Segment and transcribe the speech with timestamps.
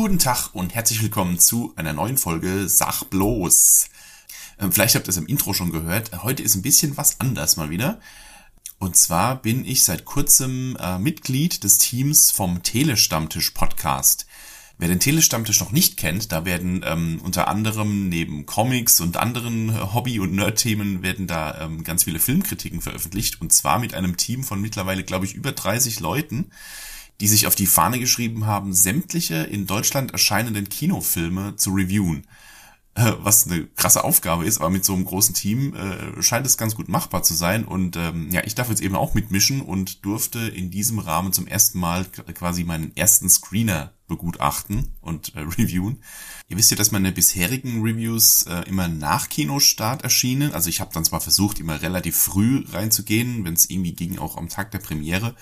[0.00, 3.88] Guten Tag und herzlich willkommen zu einer neuen Folge Sach bloß.
[4.60, 6.22] Ähm, vielleicht habt ihr es im Intro schon gehört.
[6.22, 7.98] Heute ist ein bisschen was anders mal wieder.
[8.78, 14.26] Und zwar bin ich seit kurzem äh, Mitglied des Teams vom Telestammtisch Podcast.
[14.78, 19.92] Wer den Telestammtisch noch nicht kennt, da werden ähm, unter anderem neben Comics und anderen
[19.94, 23.40] Hobby- und Nerd-Themen werden da ähm, ganz viele Filmkritiken veröffentlicht.
[23.40, 26.52] Und zwar mit einem Team von mittlerweile, glaube ich, über 30 Leuten
[27.20, 32.24] die sich auf die Fahne geschrieben haben, sämtliche in Deutschland erscheinenden Kinofilme zu reviewen.
[32.98, 36.56] Äh, was eine krasse Aufgabe ist, aber mit so einem großen Team äh, scheint es
[36.56, 37.64] ganz gut machbar zu sein.
[37.64, 41.46] Und ähm, ja, ich darf jetzt eben auch mitmischen und durfte in diesem Rahmen zum
[41.46, 46.02] ersten Mal quasi meinen ersten Screener begutachten und äh, reviewen.
[46.48, 50.52] Ihr wisst ja, dass meine bisherigen Reviews äh, immer nach Kinostart erschienen.
[50.52, 54.36] Also ich habe dann zwar versucht, immer relativ früh reinzugehen, wenn es irgendwie ging, auch
[54.36, 55.36] am Tag der Premiere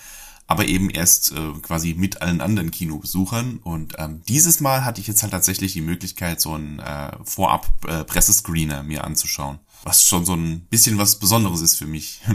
[0.47, 3.59] aber eben erst äh, quasi mit allen anderen Kinobesuchern.
[3.63, 8.79] Und ähm, dieses Mal hatte ich jetzt halt tatsächlich die Möglichkeit, so einen äh, Vorab-Pressescreener
[8.79, 9.59] äh, mir anzuschauen.
[9.83, 12.21] Was schon so ein bisschen was Besonderes ist für mich.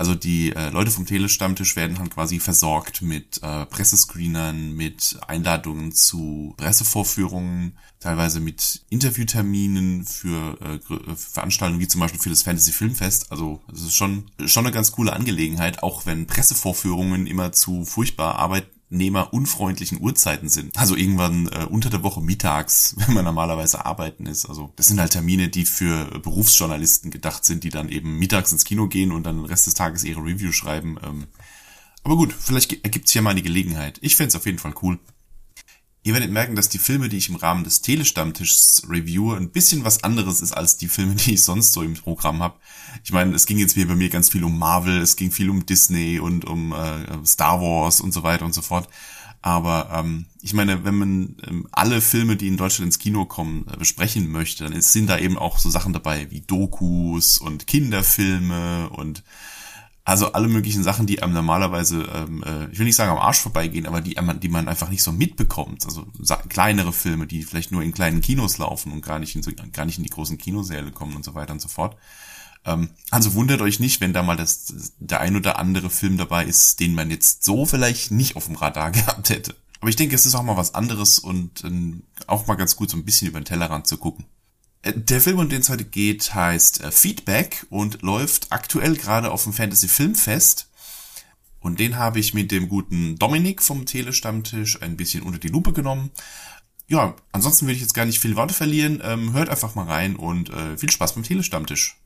[0.00, 5.92] Also die äh, Leute vom Telestammtisch werden halt quasi versorgt mit äh, Pressescreenern, mit Einladungen
[5.92, 13.30] zu Pressevorführungen, teilweise mit Interviewterminen für äh, Veranstaltungen wie zum Beispiel für das Fantasy Filmfest.
[13.30, 18.36] Also es ist schon schon eine ganz coole Angelegenheit, auch wenn Pressevorführungen immer zu furchtbar
[18.36, 20.76] Arbeit arbeitnehmerunfreundlichen Uhrzeiten sind.
[20.76, 24.46] Also irgendwann äh, unter der Woche mittags, wenn man normalerweise arbeiten ist.
[24.46, 28.64] Also das sind halt Termine, die für Berufsjournalisten gedacht sind, die dann eben mittags ins
[28.64, 30.98] Kino gehen und dann den Rest des Tages ihre Review schreiben.
[31.04, 31.26] Ähm,
[32.02, 33.98] aber gut, vielleicht ergibt sich ja mal die Gelegenheit.
[34.02, 34.98] Ich fände auf jeden Fall cool.
[36.02, 39.84] Ihr werdet merken, dass die Filme, die ich im Rahmen des Telestammtischs reviewe, ein bisschen
[39.84, 42.56] was anderes ist als die Filme, die ich sonst so im Programm habe.
[43.04, 45.50] Ich meine, es ging jetzt hier bei mir ganz viel um Marvel, es ging viel
[45.50, 48.88] um Disney und um äh, Star Wars und so weiter und so fort.
[49.42, 53.66] Aber ähm, ich meine, wenn man ähm, alle Filme, die in Deutschland ins Kino kommen,
[53.72, 58.90] äh, besprechen möchte, dann sind da eben auch so Sachen dabei wie Dokus und Kinderfilme
[58.90, 59.22] und
[60.10, 63.38] also alle möglichen Sachen, die einem normalerweise, ähm, äh, ich will nicht sagen am Arsch
[63.38, 65.84] vorbeigehen, aber die, die man einfach nicht so mitbekommt.
[65.84, 66.04] Also
[66.48, 69.84] kleinere Filme, die vielleicht nur in kleinen Kinos laufen und gar nicht in so, gar
[69.84, 71.96] nicht in die großen Kinosäle kommen und so weiter und so fort.
[72.64, 76.44] Ähm, also wundert euch nicht, wenn da mal das, der ein oder andere Film dabei
[76.44, 79.54] ist, den man jetzt so vielleicht nicht auf dem Radar gehabt hätte.
[79.80, 82.90] Aber ich denke, es ist auch mal was anderes und äh, auch mal ganz gut,
[82.90, 84.24] so ein bisschen über den Tellerrand zu gucken.
[84.82, 89.30] Äh, der Film, um den es heute geht, heißt äh, Feedback und läuft aktuell gerade
[89.30, 90.68] auf dem Fantasy Filmfest.
[91.60, 95.72] Und den habe ich mit dem guten Dominik vom Telestammtisch ein bisschen unter die Lupe
[95.72, 96.10] genommen.
[96.88, 99.02] Ja, ansonsten will ich jetzt gar nicht viel Worte verlieren.
[99.04, 101.96] Ähm, hört einfach mal rein und äh, viel Spaß beim Telestammtisch.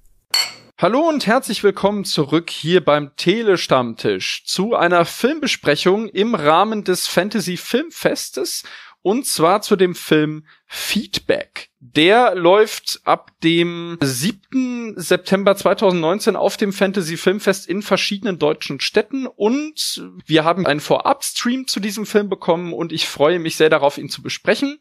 [0.77, 7.57] Hallo und herzlich willkommen zurück hier beim Telestammtisch zu einer Filmbesprechung im Rahmen des Fantasy
[7.57, 8.65] Filmfestes
[9.01, 11.71] und zwar zu dem Film Feedback.
[11.87, 14.95] Der läuft ab dem 7.
[14.97, 21.67] September 2019 auf dem Fantasy Filmfest in verschiedenen deutschen Städten und wir haben einen Vorab-Stream
[21.67, 24.79] zu diesem Film bekommen und ich freue mich sehr darauf, ihn zu besprechen.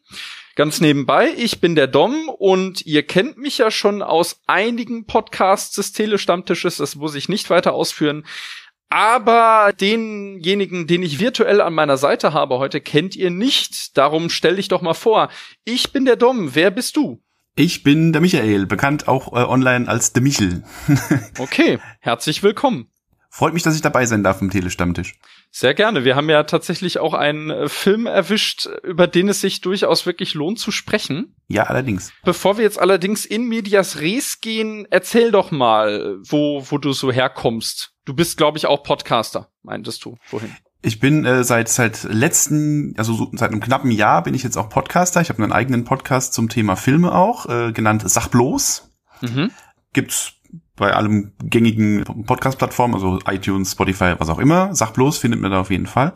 [0.56, 5.76] Ganz nebenbei, ich bin der Dom und ihr kennt mich ja schon aus einigen Podcasts
[5.76, 8.24] des Telestammtisches, das muss ich nicht weiter ausführen.
[8.94, 13.98] Aber denjenigen, den ich virtuell an meiner Seite habe heute, kennt ihr nicht.
[13.98, 15.30] Darum stell dich doch mal vor.
[15.66, 16.54] Ich bin der Dom.
[16.54, 17.20] Wer bist du?
[17.56, 20.64] Ich bin der Michael, bekannt auch äh, online als der Michel.
[21.40, 22.88] okay, herzlich willkommen.
[23.32, 25.16] Freut mich, dass ich dabei sein darf im Telestammtisch.
[25.50, 26.06] Sehr gerne.
[26.06, 30.36] Wir haben ja tatsächlich auch einen äh, Film erwischt, über den es sich durchaus wirklich
[30.36, 31.36] lohnt zu sprechen.
[31.48, 32.14] Ja, allerdings.
[32.24, 37.12] Bevor wir jetzt allerdings in Medias Res gehen, erzähl doch mal, wo, wo du so
[37.12, 37.93] herkommst.
[38.06, 40.18] Du bist, glaube ich, auch Podcaster, meintest du.
[40.30, 40.54] Wohin?
[40.82, 44.58] Ich bin äh, seit seit letzten, also so, seit einem knappen Jahr bin ich jetzt
[44.58, 45.22] auch Podcaster.
[45.22, 48.92] Ich habe einen eigenen Podcast zum Thema Filme auch, äh, genannt Sach bloß.
[49.22, 49.52] Mhm.
[49.94, 50.34] Gibt's
[50.76, 54.76] bei allem gängigen Podcast-Plattformen, also iTunes, Spotify, was auch immer.
[54.76, 56.14] Sach bloß findet man da auf jeden Fall.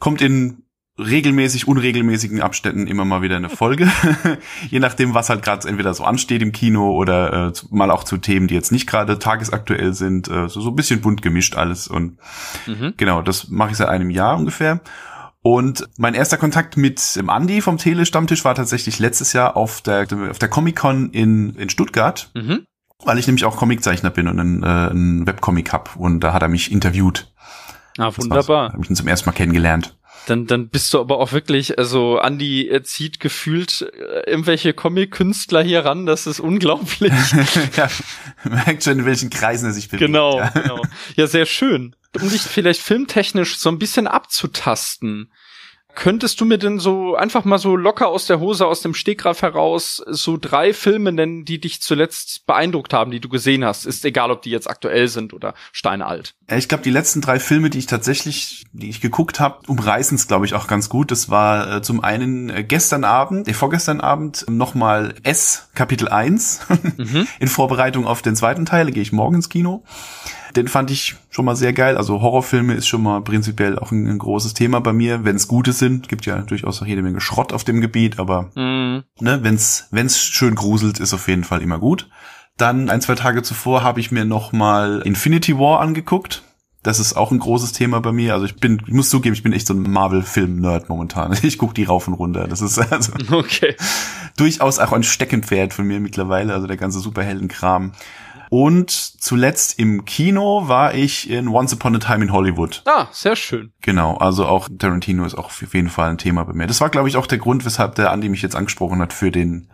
[0.00, 0.59] Kommt in
[1.00, 3.90] regelmäßig, unregelmäßigen Abständen immer mal wieder eine Folge.
[4.70, 8.18] Je nachdem, was halt gerade entweder so ansteht im Kino oder äh, mal auch zu
[8.18, 10.28] Themen, die jetzt nicht gerade tagesaktuell sind.
[10.28, 11.88] Äh, so, so ein bisschen bunt gemischt alles.
[11.88, 12.18] Und
[12.66, 12.94] mhm.
[12.96, 14.80] genau, das mache ich seit einem Jahr ungefähr.
[15.42, 20.06] Und mein erster Kontakt mit dem Andi vom Tele-Stammtisch war tatsächlich letztes Jahr auf der,
[20.30, 22.30] auf der Comic-Con in, in Stuttgart.
[22.34, 22.66] Mhm.
[23.02, 26.42] Weil ich nämlich auch Comiczeichner bin und einen, äh, einen Webcomic hab und da hat
[26.42, 27.32] er mich interviewt.
[27.96, 28.72] Ah, wunderbar.
[28.72, 29.96] Habe ich ihn zum ersten Mal kennengelernt.
[30.30, 35.84] Dann, dann bist du aber auch wirklich, also Andy zieht gefühlt äh, irgendwelche Comic-Künstler hier
[35.84, 37.12] ran, das ist unglaublich.
[37.76, 37.88] ja,
[38.44, 40.06] merkt schon, in welchen Kreisen er sich bewegt.
[40.06, 40.50] Genau, ja.
[40.50, 40.82] genau.
[41.16, 41.96] Ja, sehr schön.
[42.20, 45.32] Um dich vielleicht filmtechnisch so ein bisschen abzutasten.
[45.94, 49.42] Könntest du mir denn so einfach mal so locker aus der Hose, aus dem Stegreif
[49.42, 53.86] heraus, so drei Filme nennen, die dich zuletzt beeindruckt haben, die du gesehen hast?
[53.86, 56.34] Ist egal, ob die jetzt aktuell sind oder steinalt.
[56.48, 60.26] Ich glaube, die letzten drei Filme, die ich tatsächlich, die ich geguckt habe, umreißen es,
[60.26, 61.10] glaube ich, auch ganz gut.
[61.10, 66.60] Das war äh, zum einen äh, gestern Abend, äh, vorgestern Abend nochmal S, Kapitel 1,
[66.96, 67.26] mhm.
[67.40, 69.84] in Vorbereitung auf den zweiten Teil, da gehe ich morgen ins Kino.
[70.56, 71.96] Den fand ich schon mal sehr geil.
[71.96, 75.46] Also Horrorfilme ist schon mal prinzipiell auch ein, ein großes Thema bei mir, wenn es
[75.46, 76.08] gute sind.
[76.08, 79.02] Gibt ja durchaus auch jede Menge Schrott auf dem Gebiet, aber mhm.
[79.18, 82.08] ne, wenn es wenn's schön gruselt, ist auf jeden Fall immer gut.
[82.56, 86.42] Dann ein, zwei Tage zuvor habe ich mir noch mal Infinity War angeguckt.
[86.82, 88.32] Das ist auch ein großes Thema bei mir.
[88.32, 91.36] Also ich bin, ich muss zugeben, ich bin echt so ein Marvel-Film-Nerd momentan.
[91.42, 92.48] Ich gucke die rauf und runter.
[92.48, 93.76] Das ist also okay.
[94.36, 96.54] durchaus auch ein Steckenpferd von mir mittlerweile.
[96.54, 97.92] Also der ganze Superheldenkram.
[98.50, 102.82] Und zuletzt im Kino war ich in Once Upon a Time in Hollywood.
[102.84, 103.72] Ah, sehr schön.
[103.80, 106.66] Genau, also auch Tarantino ist auch auf jeden Fall ein Thema bei mir.
[106.66, 109.30] Das war, glaube ich, auch der Grund, weshalb der Andi mich jetzt angesprochen hat für
[109.30, 109.70] den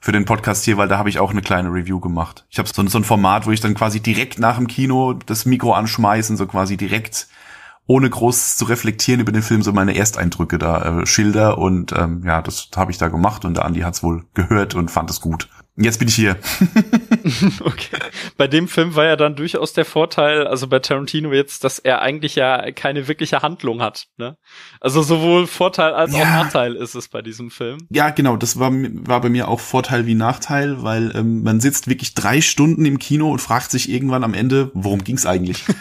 [0.00, 2.44] für den Podcast hier, weil da habe ich auch eine kleine Review gemacht.
[2.50, 5.44] Ich habe so, so ein Format, wo ich dann quasi direkt nach dem Kino das
[5.44, 7.28] Mikro anschmeißen, so quasi direkt
[7.86, 12.22] ohne groß zu reflektieren über den Film so meine Ersteindrücke da äh, schilder und ähm,
[12.24, 15.20] ja, das habe ich da gemacht und der Andi hat's wohl gehört und fand es
[15.20, 15.48] gut.
[15.76, 16.36] Jetzt bin ich hier.
[17.60, 17.98] okay.
[18.36, 22.02] Bei dem Film war ja dann durchaus der Vorteil, also bei Tarantino jetzt, dass er
[22.02, 24.06] eigentlich ja keine wirkliche Handlung hat.
[24.16, 24.36] Ne?
[24.80, 26.20] Also sowohl Vorteil als ja.
[26.20, 27.78] auch Nachteil ist es bei diesem Film.
[27.90, 28.36] Ja, genau.
[28.36, 32.40] Das war, war bei mir auch Vorteil wie Nachteil, weil ähm, man sitzt wirklich drei
[32.40, 35.64] Stunden im Kino und fragt sich irgendwann am Ende, worum ging's eigentlich?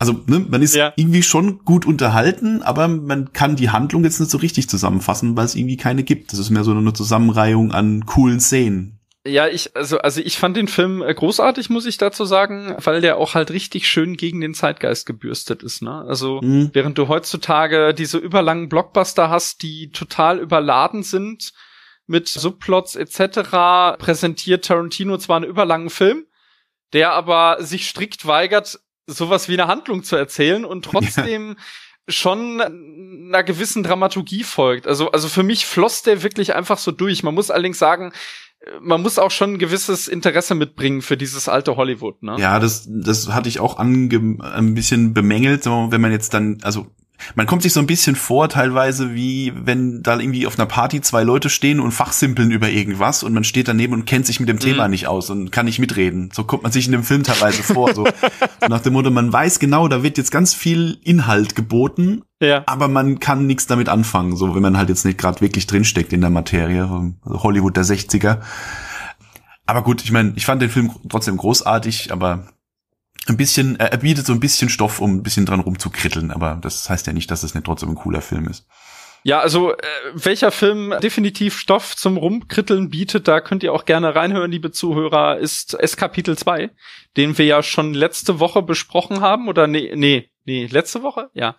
[0.00, 0.92] Also ne, man ist ja.
[0.94, 5.44] irgendwie schon gut unterhalten, aber man kann die Handlung jetzt nicht so richtig zusammenfassen, weil
[5.44, 6.32] es irgendwie keine gibt.
[6.32, 8.97] Das ist mehr so eine Zusammenreihung an coolen Szenen.
[9.26, 13.00] Ja, ich also also ich fand den Film äh, großartig, muss ich dazu sagen, weil
[13.00, 16.04] der auch halt richtig schön gegen den Zeitgeist gebürstet ist, ne?
[16.06, 16.70] Also mhm.
[16.72, 21.52] während du heutzutage diese überlangen Blockbuster hast, die total überladen sind
[22.06, 26.26] mit Subplots etc., präsentiert Tarantino zwar einen überlangen Film,
[26.92, 32.12] der aber sich strikt weigert, sowas wie eine Handlung zu erzählen und trotzdem ja.
[32.12, 34.86] schon einer gewissen Dramaturgie folgt.
[34.86, 37.22] Also, also für mich floss der wirklich einfach so durch.
[37.22, 38.12] Man muss allerdings sagen,
[38.80, 42.36] man muss auch schon ein gewisses Interesse mitbringen für dieses alte Hollywood, ne?
[42.38, 46.86] Ja, das, das hatte ich auch ange ein bisschen bemängelt, wenn man jetzt dann, also
[47.34, 51.00] man kommt sich so ein bisschen vor, teilweise, wie wenn da irgendwie auf einer Party
[51.00, 54.48] zwei Leute stehen und fachsimpeln über irgendwas und man steht daneben und kennt sich mit
[54.48, 54.60] dem mhm.
[54.60, 56.30] Thema nicht aus und kann nicht mitreden.
[56.32, 57.94] So kommt man sich in dem Film teilweise vor.
[57.94, 58.04] So.
[58.60, 62.62] so nach dem Motto, man weiß genau, da wird jetzt ganz viel Inhalt geboten, ja.
[62.66, 66.12] aber man kann nichts damit anfangen, so wenn man halt jetzt nicht gerade wirklich drinsteckt
[66.12, 66.88] in der Materie.
[67.24, 68.38] Hollywood der 60er.
[69.66, 72.46] Aber gut, ich meine, ich fand den Film trotzdem großartig, aber
[73.28, 76.88] ein bisschen, er bietet so ein bisschen Stoff, um ein bisschen dran rumzukritteln, aber das
[76.88, 78.66] heißt ja nicht, dass es nicht trotzdem ein cooler Film ist.
[79.24, 79.76] Ja, also äh,
[80.14, 85.38] welcher Film definitiv Stoff zum Rumkritteln bietet, da könnt ihr auch gerne reinhören, liebe Zuhörer,
[85.38, 86.70] ist S Kapitel 2,
[87.16, 91.30] den wir ja schon letzte Woche besprochen haben oder nee, nee, nee, letzte Woche?
[91.34, 91.56] Ja.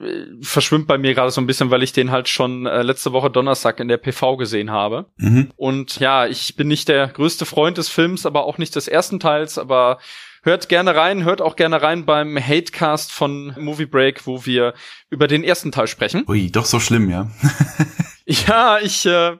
[0.00, 3.12] Äh, verschwimmt bei mir gerade so ein bisschen, weil ich den halt schon äh, letzte
[3.12, 5.06] Woche Donnerstag in der PV gesehen habe.
[5.16, 5.50] Mhm.
[5.56, 9.20] Und ja, ich bin nicht der größte Freund des Films, aber auch nicht des ersten
[9.20, 9.98] Teils, aber
[10.42, 14.72] Hört gerne rein, hört auch gerne rein beim Hatecast von Movie Break, wo wir
[15.10, 16.24] über den ersten Teil sprechen.
[16.28, 17.30] Ui, doch so schlimm, ja.
[18.24, 19.36] ja, ich äh,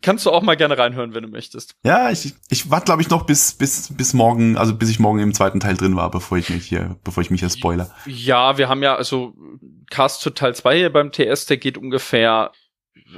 [0.00, 1.74] kannst du auch mal gerne reinhören, wenn du möchtest.
[1.84, 5.18] Ja, ich, ich warte, glaube ich, noch bis, bis, bis morgen, also bis ich morgen
[5.18, 7.90] im zweiten Teil drin war, bevor ich mich hier, bevor ich mich hier spoiler.
[8.06, 9.34] Ja, wir haben ja, also
[9.90, 12.52] Cast zu Teil 2 hier beim TS, der geht ungefähr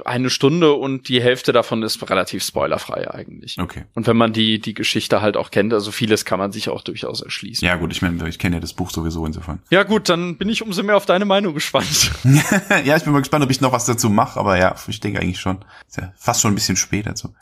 [0.05, 3.57] eine Stunde und die Hälfte davon ist relativ spoilerfrei eigentlich.
[3.59, 3.85] Okay.
[3.93, 6.81] Und wenn man die, die Geschichte halt auch kennt, also vieles kann man sich auch
[6.81, 7.65] durchaus erschließen.
[7.65, 9.59] Ja gut, ich meine, ich kenne ja das Buch sowieso insofern.
[9.69, 12.11] Ja gut, dann bin ich umso mehr auf deine Meinung gespannt.
[12.85, 15.19] ja, ich bin mal gespannt, ob ich noch was dazu mache, aber ja, ich denke
[15.19, 15.59] eigentlich schon.
[15.87, 17.33] Ist ja fast schon ein bisschen spät dazu.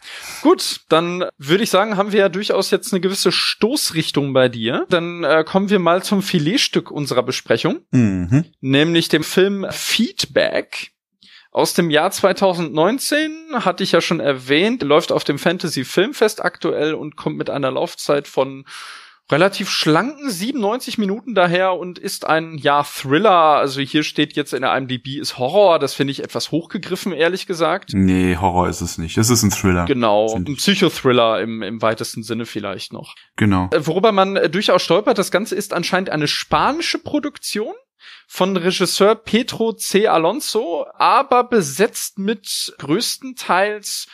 [0.41, 4.85] Gut, dann würde ich sagen, haben wir ja durchaus jetzt eine gewisse Stoßrichtung bei dir.
[4.89, 8.45] Dann äh, kommen wir mal zum Filetstück unserer Besprechung, mhm.
[8.61, 10.94] nämlich dem Film Feedback
[11.55, 16.93] aus dem Jahr 2019 hatte ich ja schon erwähnt, läuft auf dem Fantasy Filmfest aktuell
[16.93, 18.65] und kommt mit einer Laufzeit von
[19.31, 23.55] relativ schlanken 97 Minuten daher und ist ein ja Thriller.
[23.55, 25.79] Also hier steht jetzt in der IMDb ist Horror.
[25.79, 27.91] Das finde ich etwas hochgegriffen, ehrlich gesagt.
[27.93, 29.17] Nee, Horror ist es nicht.
[29.17, 29.85] Es ist ein Thriller.
[29.85, 33.15] Genau, ein Psychothriller im, im weitesten Sinne vielleicht noch.
[33.37, 33.69] Genau.
[33.71, 37.73] Äh, worüber man äh, durchaus stolpert, das Ganze ist anscheinend eine spanische Produktion
[38.27, 40.07] von Regisseur Pedro C.
[40.07, 44.07] Alonso, aber besetzt mit größtenteils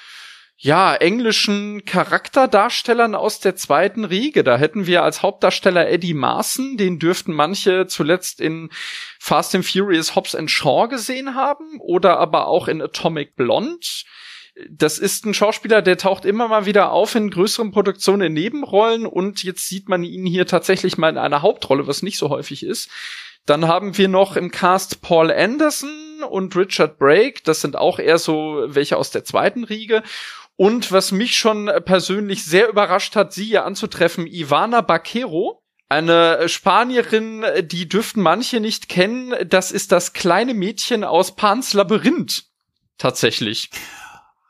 [0.63, 4.43] ja, englischen Charakterdarstellern aus der zweiten Riege.
[4.43, 8.69] Da hätten wir als Hauptdarsteller Eddie Marson, den dürften manche zuletzt in
[9.19, 13.87] Fast and Furious Hobbs and Shaw gesehen haben oder aber auch in Atomic Blonde.
[14.69, 19.07] Das ist ein Schauspieler, der taucht immer mal wieder auf in größeren Produktionen in Nebenrollen
[19.07, 22.61] und jetzt sieht man ihn hier tatsächlich mal in einer Hauptrolle, was nicht so häufig
[22.61, 22.91] ist.
[23.45, 27.41] Dann haben wir noch im Cast Paul Anderson und Richard Brake.
[27.43, 30.03] Das sind auch eher so welche aus der zweiten Riege.
[30.55, 35.63] Und was mich schon persönlich sehr überrascht hat, sie hier anzutreffen, Ivana Baquero.
[35.89, 39.33] Eine Spanierin, die dürften manche nicht kennen.
[39.49, 42.45] Das ist das kleine Mädchen aus Pans Labyrinth.
[42.97, 43.71] Tatsächlich.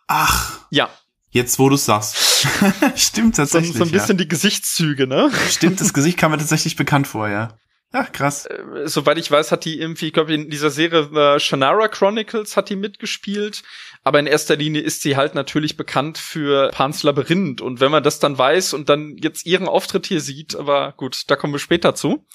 [0.08, 0.60] Ach.
[0.70, 0.90] Ja.
[1.30, 2.48] Jetzt, wo du sagst.
[2.96, 3.72] Stimmt tatsächlich.
[3.72, 4.24] So, so ein bisschen ja.
[4.26, 5.32] die Gesichtszüge, ne?
[5.50, 7.58] Stimmt, das Gesicht kam mir tatsächlich bekannt vor, ja.
[7.94, 8.46] Ach, krass.
[8.46, 12.56] Äh, soweit ich weiß, hat die irgendwie, ich glaube, in dieser Serie The Shannara Chronicles
[12.56, 13.64] hat die mitgespielt.
[14.04, 17.62] Aber in erster Linie ist sie halt natürlich bekannt für Pans Labyrinth.
[17.62, 21.24] Und wenn man das dann weiß und dann jetzt ihren Auftritt hier sieht, aber gut,
[21.28, 22.26] da kommen wir später zu.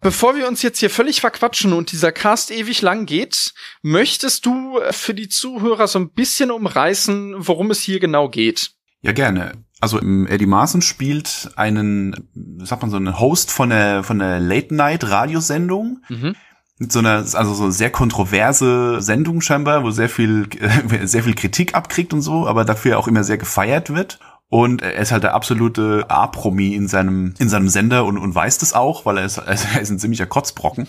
[0.00, 3.52] Bevor wir uns jetzt hier völlig verquatschen und dieser Cast ewig lang geht,
[3.82, 8.72] möchtest du für die Zuhörer so ein bisschen umreißen, worum es hier genau geht?
[9.02, 9.64] Ja, gerne.
[9.82, 12.28] Also Eddie Marson spielt einen,
[12.62, 16.04] sagt man so, einen Host von der von der Late Night Radiosendung.
[16.08, 16.36] Mhm.
[16.78, 21.34] Mit so einer, also so sehr kontroverse Sendung scheinbar, wo sehr viel, äh, sehr viel
[21.34, 24.20] Kritik abkriegt und so, aber dafür auch immer sehr gefeiert wird.
[24.48, 28.58] Und er ist halt der absolute A-Promi in seinem, in seinem Sender und, und weiß
[28.58, 30.86] das auch, weil er ist, also er ist ein ziemlicher Kotzbrocken.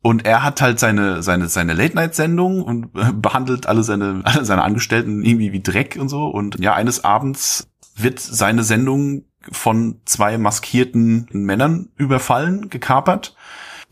[0.00, 5.22] Und er hat halt seine, seine, seine Late-Night-Sendung und behandelt alle seine, alle seine Angestellten
[5.22, 6.28] irgendwie wie Dreck und so.
[6.28, 13.34] Und ja, eines Abends wird seine Sendung von zwei maskierten Männern überfallen, gekapert,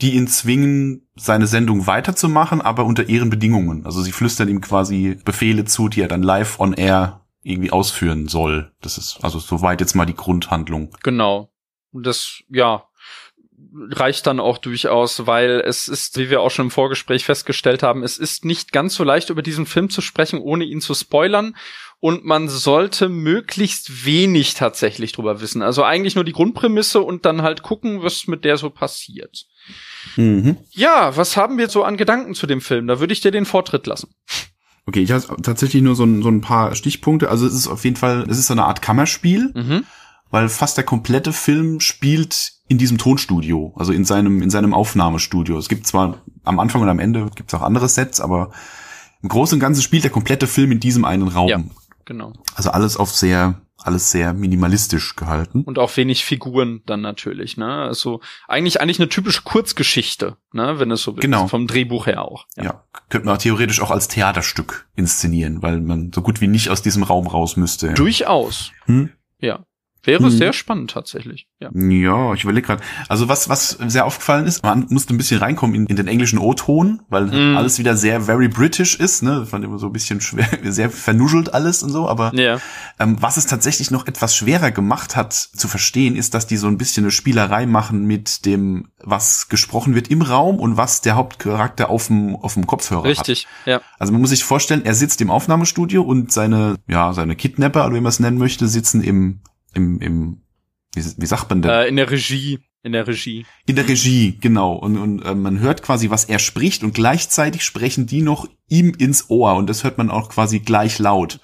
[0.01, 3.85] die ihn zwingen, seine Sendung weiterzumachen, aber unter ihren Bedingungen.
[3.85, 8.29] Also sie flüstern ihm quasi Befehle zu, die er dann live on air irgendwie ausführen
[8.29, 8.73] soll.
[8.81, 10.95] Das ist also soweit jetzt mal die Grundhandlung.
[11.03, 11.51] Genau.
[11.93, 12.85] Das, ja,
[13.91, 18.03] reicht dann auch durchaus, weil es ist, wie wir auch schon im Vorgespräch festgestellt haben,
[18.03, 21.55] es ist nicht ganz so leicht über diesen Film zu sprechen, ohne ihn zu spoilern
[22.01, 25.63] und man sollte möglichst wenig tatsächlich drüber wissen.
[25.63, 29.47] Also eigentlich nur die Grundprämisse und dann halt gucken, was mit der so passiert.
[30.17, 30.57] Mhm.
[30.71, 32.87] Ja, was haben wir so an Gedanken zu dem Film?
[32.87, 34.15] Da würde ich dir den Vortritt lassen.
[34.87, 37.29] Okay, ich habe tatsächlich nur so ein, so ein paar Stichpunkte.
[37.29, 39.85] Also es ist auf jeden Fall, es ist so eine Art Kammerspiel, mhm.
[40.31, 45.59] weil fast der komplette Film spielt in diesem Tonstudio, also in seinem in seinem Aufnahmestudio.
[45.59, 48.53] Es gibt zwar am Anfang und am Ende gibt's auch andere Sets, aber
[49.23, 51.49] im Großen und Ganzen spielt der komplette Film in diesem einen Raum.
[51.49, 51.61] Ja.
[52.05, 52.33] Genau.
[52.55, 55.63] Also alles auf sehr, alles sehr minimalistisch gehalten.
[55.65, 57.67] Und auch wenig Figuren dann natürlich, ne?
[57.67, 60.79] Also eigentlich, eigentlich eine typische Kurzgeschichte, ne?
[60.79, 61.49] Wenn es so genau.
[61.49, 62.47] Vom Drehbuch her auch.
[62.57, 62.65] Ja.
[62.65, 62.85] ja.
[63.09, 67.03] Könnte man theoretisch auch als Theaterstück inszenieren, weil man so gut wie nicht aus diesem
[67.03, 67.95] Raum raus müsste.
[67.95, 68.71] Durchaus.
[68.85, 69.11] Hm?
[69.41, 69.65] Ja.
[70.03, 70.31] Wäre hm.
[70.31, 71.47] sehr spannend tatsächlich.
[71.59, 72.83] Ja, ja ich überlege gerade.
[73.09, 76.39] Also was was sehr aufgefallen ist, man musste ein bisschen reinkommen in, in den englischen
[76.39, 77.57] O-Ton, weil hm.
[77.57, 79.23] alles wieder sehr very British ist.
[79.23, 82.09] Ne, fand immer so ein bisschen schwer, sehr vernuschelt alles und so.
[82.09, 82.59] Aber ja.
[82.99, 86.67] ähm, was es tatsächlich noch etwas schwerer gemacht hat zu verstehen, ist, dass die so
[86.67, 91.17] ein bisschen eine Spielerei machen mit dem, was gesprochen wird im Raum und was der
[91.17, 93.29] Hauptcharakter auf dem auf dem Kopfhörer Richtig, hat.
[93.29, 93.49] Richtig.
[93.67, 93.81] Ja.
[93.99, 97.97] Also man muss sich vorstellen, er sitzt im Aufnahmestudio und seine ja seine Kidnapper oder
[97.97, 99.41] wie man es nennen möchte, sitzen im
[99.75, 100.43] im, im
[100.95, 101.71] wie, wie sagt man denn?
[101.71, 102.59] Äh, in der Regie.
[102.83, 103.45] In der Regie.
[103.67, 104.73] In der Regie, genau.
[104.73, 108.95] Und, und äh, man hört quasi, was er spricht und gleichzeitig sprechen die noch ihm
[108.97, 111.41] ins Ohr und das hört man auch quasi gleich laut.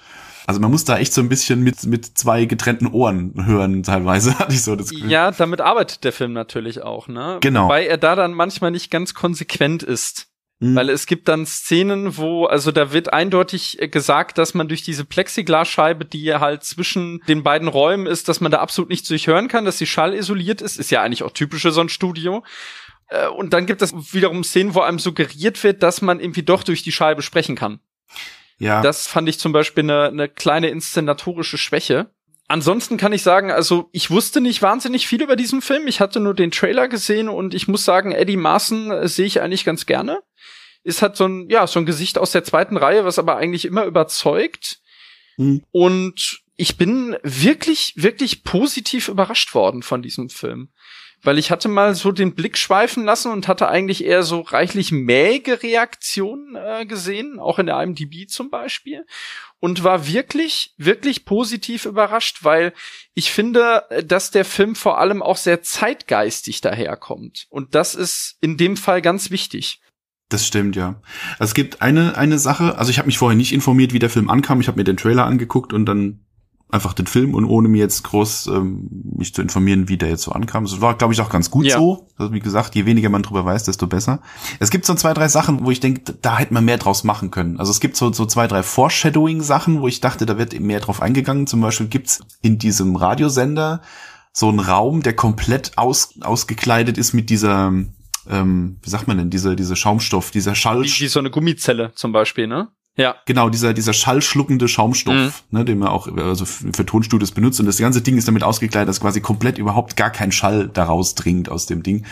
[0.47, 4.39] Also man muss da echt so ein bisschen mit, mit zwei getrennten Ohren hören, teilweise,
[4.39, 5.11] hatte ich so das Gefühl.
[5.11, 7.37] Ja, damit arbeitet der Film natürlich auch, ne?
[7.41, 7.65] Genau.
[7.65, 10.26] Wobei er da dann manchmal nicht ganz konsequent ist.
[10.59, 10.75] Mhm.
[10.75, 14.81] Weil es gibt dann Szenen, wo, also da wird eindeutig äh, gesagt, dass man durch
[14.81, 19.49] diese Plexiglasscheibe, die halt zwischen den beiden Räumen ist, dass man da absolut nichts durchhören
[19.49, 20.77] kann, dass sie schallisoliert ist.
[20.77, 22.43] Ist ja eigentlich auch typisch für so ein Studio.
[23.09, 26.63] Äh, und dann gibt es wiederum Szenen, wo einem suggeriert wird, dass man irgendwie doch
[26.63, 27.79] durch die Scheibe sprechen kann.
[28.57, 28.81] Ja.
[28.81, 32.09] Das fand ich zum Beispiel eine, eine kleine inszenatorische Schwäche.
[32.47, 35.85] Ansonsten kann ich sagen, also ich wusste nicht wahnsinnig viel über diesen Film.
[35.87, 39.41] Ich hatte nur den Trailer gesehen und ich muss sagen, Eddie Marson äh, sehe ich
[39.41, 40.21] eigentlich ganz gerne.
[40.83, 43.65] Ist halt so ein, ja, so ein Gesicht aus der zweiten Reihe, was aber eigentlich
[43.65, 44.79] immer überzeugt.
[45.35, 45.63] Mhm.
[45.71, 50.69] Und ich bin wirklich, wirklich positiv überrascht worden von diesem Film.
[51.23, 54.91] Weil ich hatte mal so den Blick schweifen lassen und hatte eigentlich eher so reichlich
[54.93, 59.05] mäge Reaktionen äh, gesehen, auch in der IMDb zum Beispiel
[59.59, 62.73] und war wirklich, wirklich positiv überrascht, weil
[63.13, 67.47] ich finde, dass der Film vor allem auch sehr zeitgeistig daherkommt.
[67.49, 69.81] Und das ist in dem Fall ganz wichtig.
[70.29, 71.01] Das stimmt, ja.
[71.39, 74.09] Also es gibt eine, eine Sache, also ich habe mich vorher nicht informiert, wie der
[74.09, 74.59] Film ankam.
[74.59, 76.26] Ich habe mir den Trailer angeguckt und dann
[76.69, 80.23] einfach den Film und ohne mir jetzt groß ähm, mich zu informieren, wie der jetzt
[80.23, 80.65] so ankam.
[80.65, 81.77] Das war, glaube ich, auch ganz gut ja.
[81.77, 82.07] so.
[82.17, 84.21] Also wie gesagt, je weniger man drüber weiß, desto besser.
[84.59, 87.31] Es gibt so zwei, drei Sachen, wo ich denke, da hätte man mehr draus machen
[87.31, 87.57] können.
[87.57, 91.01] Also es gibt so, so zwei, drei Foreshadowing-Sachen, wo ich dachte, da wird mehr drauf
[91.01, 91.47] eingegangen.
[91.47, 93.81] Zum Beispiel gibt's in diesem Radiosender
[94.33, 97.73] so einen Raum, der komplett aus, ausgekleidet ist mit dieser
[98.29, 100.83] ähm, wie sagt man denn, diese, diese Schaumstoff, dieser Schall.
[100.83, 102.69] Wie, wie so eine Gummizelle zum Beispiel, ne?
[102.97, 103.15] Ja.
[103.25, 105.31] Genau, dieser, dieser schallschluckende Schaumstoff, mhm.
[105.57, 107.59] ne, den man auch also für Tonstudios benutzt.
[107.59, 111.13] Und das ganze Ding ist damit ausgekleidet, dass quasi komplett überhaupt gar kein Schall daraus
[111.13, 112.05] dringt aus dem Ding.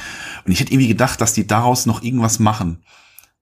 [0.46, 2.84] Und ich hätte irgendwie gedacht, dass die daraus noch irgendwas machen.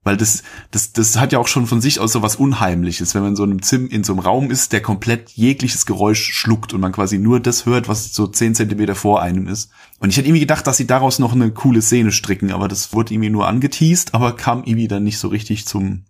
[0.06, 3.22] Weil das, das, das hat ja auch schon von sich aus so was Unheimliches, wenn
[3.22, 6.74] man in so einem Zim, in so einem Raum ist, der komplett jegliches Geräusch schluckt
[6.74, 9.72] und man quasi nur das hört, was so zehn Zentimeter vor einem ist.
[10.00, 12.94] Und ich hätte irgendwie gedacht, dass sie daraus noch eine coole Szene stricken, aber das
[12.94, 16.04] wurde irgendwie nur angeteased, aber kam irgendwie dann nicht so richtig zum,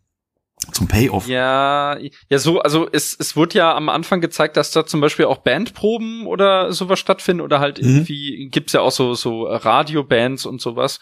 [0.72, 1.28] zum Payoff.
[1.28, 1.98] Ja,
[2.30, 5.40] ja, so, also es, es wurde ja am Anfang gezeigt, dass da zum Beispiel auch
[5.40, 7.90] Bandproben oder sowas stattfinden oder halt mhm.
[7.90, 11.00] irgendwie gibt's ja auch so, so Radiobands und sowas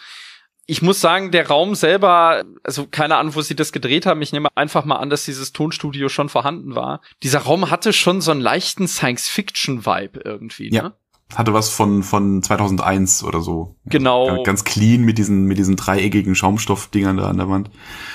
[0.71, 4.21] ich muss sagen, der Raum selber, also keine Ahnung, wo sie das gedreht haben.
[4.21, 7.01] Ich nehme einfach mal an, dass dieses Tonstudio schon vorhanden war.
[7.23, 10.69] Dieser Raum hatte schon so einen leichten Science-Fiction-Vibe irgendwie.
[10.69, 10.77] Ne?
[10.77, 10.93] Ja.
[11.35, 13.75] Hatte was von, von 2001 oder so.
[13.85, 14.43] Genau.
[14.43, 17.69] Ganz, clean mit diesen, mit diesen dreieckigen Schaumstoffdingern da an der Wand.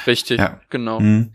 [0.06, 0.60] Richtig, ja.
[0.70, 1.00] genau.
[1.00, 1.32] Mhm.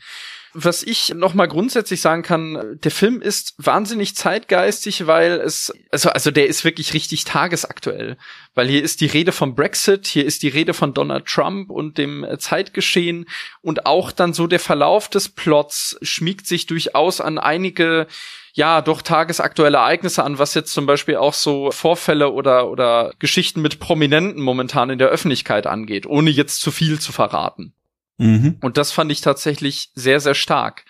[0.54, 6.10] Was ich noch mal grundsätzlich sagen kann, der Film ist wahnsinnig zeitgeistig, weil es also
[6.10, 8.18] also der ist wirklich richtig tagesaktuell,
[8.54, 11.98] weil hier ist die Rede vom Brexit, hier ist die Rede von Donald Trump und
[11.98, 13.28] dem Zeitgeschehen
[13.62, 18.08] und auch dann so der Verlauf des Plots schmiegt sich durchaus an einige
[18.54, 23.62] ja, doch tagesaktuelle Ereignisse an, was jetzt zum Beispiel auch so Vorfälle oder, oder Geschichten
[23.62, 27.74] mit Prominenten momentan in der Öffentlichkeit angeht, ohne jetzt zu viel zu verraten.
[28.18, 28.58] Mhm.
[28.62, 30.86] Und das fand ich tatsächlich sehr, sehr stark.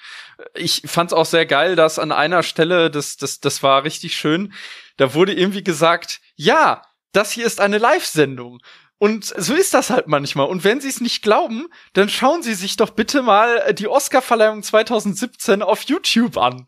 [0.55, 4.17] Ich fand es auch sehr geil, dass an einer Stelle, das, das, das war richtig
[4.17, 4.53] schön,
[4.97, 8.59] da wurde irgendwie gesagt, ja, das hier ist eine Live-Sendung.
[9.01, 10.45] Und so ist das halt manchmal.
[10.45, 14.61] Und wenn Sie es nicht glauben, dann schauen Sie sich doch bitte mal die Oscar-Verleihung
[14.61, 16.67] 2017 auf YouTube an.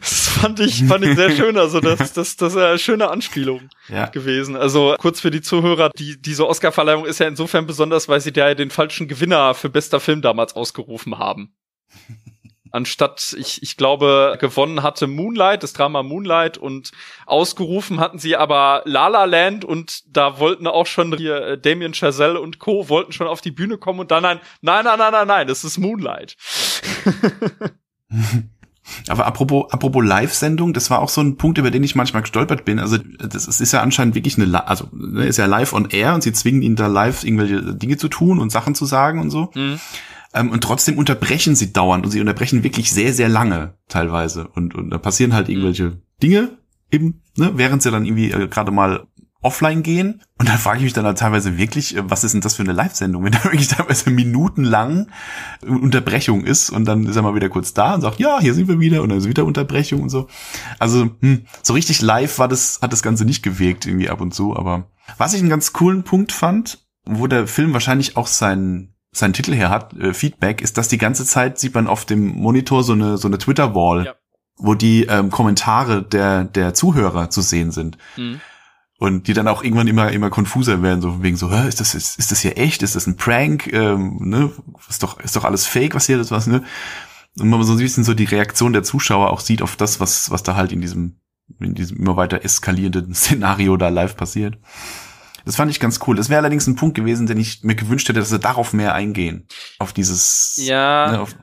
[0.00, 1.58] Das fand ich, fand ich sehr schön.
[1.58, 4.06] Also das, das, das ist eine schöne Anspielung ja.
[4.06, 4.56] gewesen.
[4.56, 8.48] Also kurz für die Zuhörer, die, diese Oscar-Verleihung ist ja insofern besonders, weil sie da
[8.48, 11.54] ja den falschen Gewinner für bester Film damals ausgerufen haben
[12.74, 16.90] anstatt, ich, ich glaube, gewonnen hatte Moonlight, das Drama Moonlight und
[17.24, 21.94] ausgerufen hatten sie aber La La Land und da wollten auch schon hier äh, Damien
[21.94, 22.88] Chazelle und Co.
[22.88, 25.62] wollten schon auf die Bühne kommen und dann nein, nein, nein, nein, nein, nein, das
[25.62, 26.36] ist Moonlight.
[29.08, 32.66] Aber apropos, apropos Live-Sendung, das war auch so ein Punkt, über den ich manchmal gestolpert
[32.66, 32.78] bin.
[32.78, 36.22] Also das ist ja anscheinend wirklich eine, also ne, ist ja live on air und
[36.22, 39.50] sie zwingen ihn da live irgendwelche Dinge zu tun und Sachen zu sagen und so.
[39.54, 39.80] Mhm.
[40.34, 44.48] Ähm, und trotzdem unterbrechen sie dauernd und sie unterbrechen wirklich sehr, sehr lange teilweise.
[44.48, 45.54] Und, und da passieren halt mhm.
[45.54, 46.02] irgendwelche.
[46.22, 46.56] Dinge
[46.90, 49.06] eben, ne, während sie dann irgendwie äh, gerade mal
[49.42, 50.22] offline gehen.
[50.38, 52.62] Und da frage ich mich dann halt teilweise wirklich, äh, was ist denn das für
[52.62, 55.08] eine Live-Sendung, wenn da wirklich teilweise minutenlang
[55.66, 58.68] Unterbrechung ist und dann ist er mal wieder kurz da und sagt, ja, hier sind
[58.68, 60.28] wir wieder und dann ist wieder Unterbrechung und so.
[60.78, 64.34] Also hm, so richtig live war das, hat das Ganze nicht gewirkt irgendwie ab und
[64.34, 64.56] zu.
[64.56, 69.32] Aber was ich einen ganz coolen Punkt fand, wo der Film wahrscheinlich auch seinen seinen
[69.32, 72.82] Titel her hat, äh, Feedback, ist, dass die ganze Zeit sieht man auf dem Monitor
[72.82, 74.14] so eine so eine Twitter-Wall, ja.
[74.56, 77.96] wo die ähm, Kommentare der der Zuhörer zu sehen sind.
[78.16, 78.40] Mhm.
[78.98, 82.18] Und die dann auch irgendwann immer immer konfuser werden, so wegen so, ist das ist,
[82.18, 82.82] ist das hier echt?
[82.82, 83.72] Ist das ein Prank?
[83.72, 84.50] Ähm, ne?
[84.88, 86.62] Ist doch ist doch alles Fake, was hier das was ne?
[87.38, 90.30] Und man so ein bisschen so die Reaktion der Zuschauer auch sieht auf das, was
[90.30, 91.16] was da halt in diesem
[91.60, 94.58] in diesem immer weiter eskalierenden Szenario da live passiert.
[95.44, 96.16] Das fand ich ganz cool.
[96.16, 98.94] Das wäre allerdings ein Punkt gewesen, den ich mir gewünscht hätte, dass sie darauf mehr
[98.94, 99.46] eingehen.
[99.78, 101.12] Auf dieses, ja.
[101.12, 101.34] Ne, auf,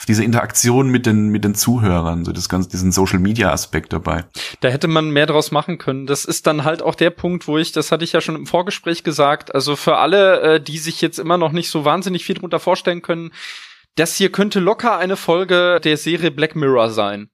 [0.00, 3.92] auf diese Interaktion mit den, mit den Zuhörern, so das ganze, diesen Social Media Aspekt
[3.92, 4.24] dabei.
[4.60, 6.06] Da hätte man mehr draus machen können.
[6.06, 8.46] Das ist dann halt auch der Punkt, wo ich, das hatte ich ja schon im
[8.46, 12.36] Vorgespräch gesagt, also für alle, äh, die sich jetzt immer noch nicht so wahnsinnig viel
[12.36, 13.32] drunter vorstellen können,
[13.96, 17.28] das hier könnte locker eine Folge der Serie Black Mirror sein.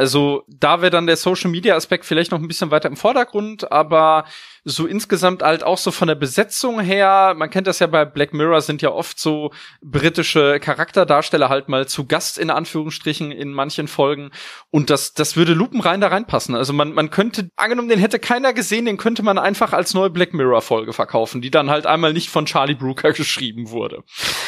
[0.00, 3.70] Also da wäre dann der Social Media Aspekt vielleicht noch ein bisschen weiter im Vordergrund,
[3.70, 4.24] aber
[4.64, 8.32] so insgesamt halt auch so von der Besetzung her, man kennt das ja bei Black
[8.32, 13.88] Mirror, sind ja oft so britische Charakterdarsteller halt mal zu Gast in Anführungsstrichen in manchen
[13.88, 14.30] Folgen
[14.70, 16.54] und das, das würde lupenrein da reinpassen.
[16.54, 20.08] Also man, man könnte, angenommen, den hätte keiner gesehen, den könnte man einfach als neue
[20.08, 24.02] Black Mirror Folge verkaufen, die dann halt einmal nicht von Charlie Brooker geschrieben wurde.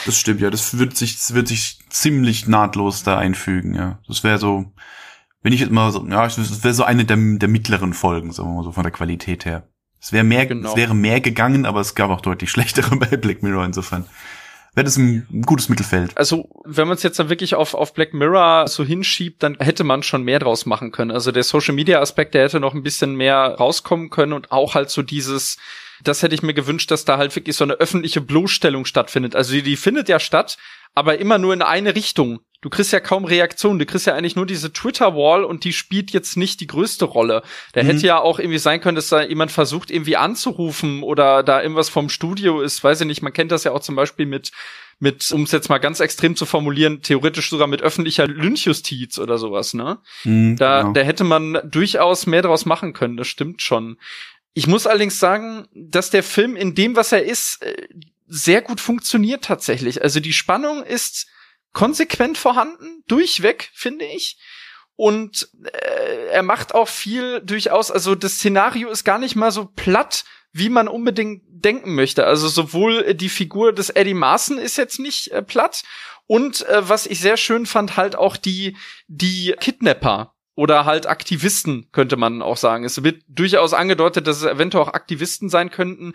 [0.06, 3.98] Das stimmt, ja, das wird sich, das wird sich ziemlich nahtlos da einfügen, ja.
[4.08, 4.72] Das wäre so,
[5.42, 8.48] wenn ich jetzt mal so, ja, das wäre so eine der, der mittleren Folgen, sagen
[8.48, 9.68] wir mal so von der Qualität her.
[10.00, 10.70] Es wäre mehr, genau.
[10.70, 14.04] es wäre mehr gegangen, aber es gab auch deutlich schlechtere bei Black Mirror insofern.
[14.74, 16.16] wäre das ein gutes Mittelfeld.
[16.16, 19.84] Also, wenn man es jetzt dann wirklich auf, auf Black Mirror so hinschiebt, dann hätte
[19.84, 21.10] man schon mehr draus machen können.
[21.10, 24.74] Also der Social Media Aspekt, der hätte noch ein bisschen mehr rauskommen können und auch
[24.74, 25.58] halt so dieses,
[26.02, 29.36] das hätte ich mir gewünscht, dass da halt wirklich so eine öffentliche Bloßstellung stattfindet.
[29.36, 30.56] Also die, die findet ja statt,
[30.94, 32.40] aber immer nur in eine Richtung.
[32.62, 33.80] Du kriegst ja kaum Reaktionen.
[33.80, 37.42] Du kriegst ja eigentlich nur diese Twitter-Wall und die spielt jetzt nicht die größte Rolle.
[37.72, 37.86] Da mhm.
[37.88, 41.88] hätte ja auch irgendwie sein können, dass da jemand versucht, irgendwie anzurufen oder da irgendwas
[41.88, 42.82] vom Studio ist.
[42.82, 43.20] Weiß ich nicht.
[43.20, 44.52] Man kennt das ja auch zum Beispiel mit,
[45.00, 49.38] mit, um es jetzt mal ganz extrem zu formulieren, theoretisch sogar mit öffentlicher Lynchjustiz oder
[49.38, 49.98] sowas, ne?
[50.22, 50.92] Mhm, da, genau.
[50.92, 53.16] da hätte man durchaus mehr draus machen können.
[53.16, 53.98] Das stimmt schon.
[54.54, 57.88] Ich muss allerdings sagen, dass der Film in dem, was er ist, äh,
[58.28, 60.00] sehr gut funktioniert tatsächlich.
[60.02, 61.26] Also die Spannung ist
[61.72, 64.38] konsequent vorhanden, durchweg, finde ich.
[64.96, 69.64] Und äh, er macht auch viel durchaus, also das Szenario ist gar nicht mal so
[69.64, 72.26] platt, wie man unbedingt denken möchte.
[72.26, 75.82] Also sowohl die Figur des Eddie Marson ist jetzt nicht äh, platt
[76.26, 78.76] und äh, was ich sehr schön fand, halt auch die
[79.08, 82.84] die Kidnapper oder halt Aktivisten, könnte man auch sagen.
[82.84, 86.12] Es wird durchaus angedeutet, dass es eventuell auch Aktivisten sein könnten.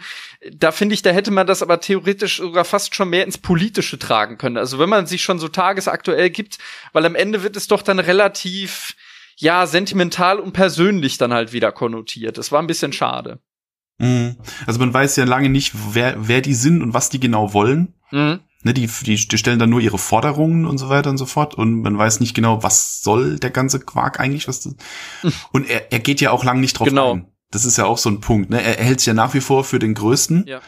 [0.54, 3.98] Da finde ich, da hätte man das aber theoretisch sogar fast schon mehr ins Politische
[3.98, 4.58] tragen können.
[4.58, 6.60] Also wenn man sich schon so tagesaktuell gibt,
[6.94, 8.96] weil am Ende wird es doch dann relativ,
[9.38, 12.38] ja, sentimental und persönlich dann halt wieder konnotiert.
[12.38, 13.40] Das war ein bisschen schade.
[13.98, 14.38] Mhm.
[14.68, 17.96] Also man weiß ja lange nicht, wer, wer die sind und was die genau wollen.
[18.12, 18.42] Mhm.
[18.68, 21.56] Ne, die, die, die stellen dann nur ihre Forderungen und so weiter und so fort
[21.56, 24.76] und man weiß nicht genau, was soll der ganze Quark eigentlich, was das,
[25.54, 27.14] und er, er geht ja auch lang nicht drauf genau.
[27.14, 27.28] ein.
[27.50, 28.62] Das ist ja auch so ein Punkt, ne?
[28.62, 30.44] Er, er hält sich ja nach wie vor für den Größten.
[30.48, 30.60] Ja.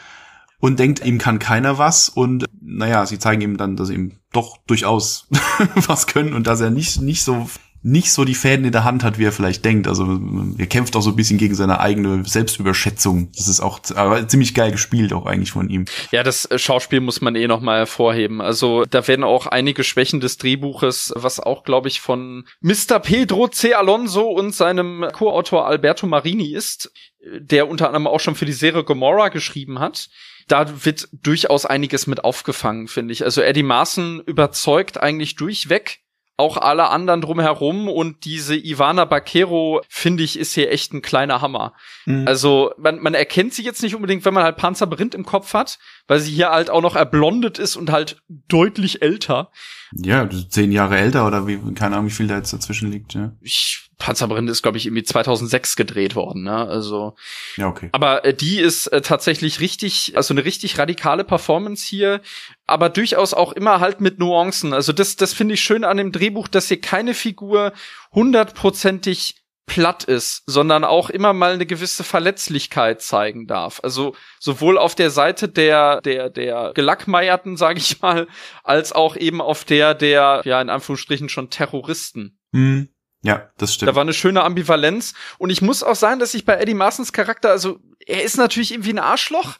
[0.60, 4.12] Und denkt, ihm kann keiner was und naja, sie zeigen ihm dann, dass sie ihm
[4.32, 5.28] doch durchaus
[5.74, 7.50] was können und dass er nicht, nicht so
[7.82, 9.88] nicht so die Fäden in der Hand hat, wie er vielleicht denkt.
[9.88, 10.20] Also
[10.58, 13.32] er kämpft auch so ein bisschen gegen seine eigene Selbstüberschätzung.
[13.34, 15.86] Das ist auch aber ziemlich geil gespielt auch eigentlich von ihm.
[16.10, 18.40] Ja, das äh, Schauspiel muss man eh noch mal hervorheben.
[18.40, 22.98] Also da werden auch einige Schwächen des Drehbuches, was auch glaube ich von Mr.
[23.00, 23.74] Pedro C.
[23.74, 26.92] Alonso und seinem Co-Autor Alberto Marini ist,
[27.38, 30.08] der unter anderem auch schon für die Serie Gomorra geschrieben hat
[30.50, 33.24] da wird durchaus einiges mit aufgefangen, finde ich.
[33.24, 35.99] Also Eddie Marson überzeugt eigentlich durchweg
[36.40, 41.40] auch alle anderen drumherum und diese Ivana Baquero, finde ich, ist hier echt ein kleiner
[41.40, 41.74] Hammer.
[42.06, 42.26] Mhm.
[42.26, 45.78] Also man, man erkennt sie jetzt nicht unbedingt, wenn man halt Panzerberind im Kopf hat,
[46.08, 49.52] weil sie hier halt auch noch erblondet ist und halt deutlich älter.
[49.92, 53.32] Ja, zehn Jahre älter oder wie, keine Ahnung, wie viel da jetzt dazwischen liegt, ja.
[53.40, 56.66] Ich Panzerbrände ist, glaube ich, irgendwie 2006 gedreht worden, ne?
[56.66, 57.14] Also.
[57.56, 57.90] Ja, okay.
[57.92, 62.20] Aber äh, die ist äh, tatsächlich richtig, also eine richtig radikale Performance hier,
[62.66, 64.72] aber durchaus auch immer halt mit Nuancen.
[64.72, 67.72] Also das, das finde ich schön an dem Drehbuch, dass hier keine Figur
[68.12, 69.36] hundertprozentig
[69.66, 73.78] platt ist, sondern auch immer mal eine gewisse Verletzlichkeit zeigen darf.
[73.84, 78.26] Also sowohl auf der Seite der der der gelackmeierten, sage ich mal,
[78.64, 82.40] als auch eben auf der der ja in Anführungsstrichen schon Terroristen.
[82.50, 82.88] Mhm.
[83.22, 83.88] Ja, das stimmt.
[83.88, 85.14] Da war eine schöne Ambivalenz.
[85.38, 88.72] Und ich muss auch sagen, dass ich bei Eddie Marsons Charakter, also er ist natürlich
[88.72, 89.56] irgendwie ein Arschloch,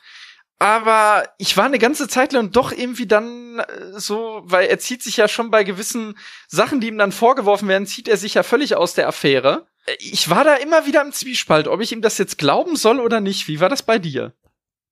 [0.58, 3.64] aber ich war eine ganze Zeit lang doch irgendwie dann äh,
[3.98, 6.18] so, weil er zieht sich ja schon bei gewissen
[6.48, 9.66] Sachen, die ihm dann vorgeworfen werden, zieht er sich ja völlig aus der Affäre.
[9.86, 13.00] Äh, ich war da immer wieder im Zwiespalt, ob ich ihm das jetzt glauben soll
[13.00, 13.48] oder nicht.
[13.48, 14.34] Wie war das bei dir?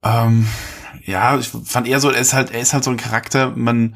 [0.02, 0.46] Ähm,
[1.04, 3.94] ja, ich fand eher so, er ist halt, er ist halt so ein Charakter, man,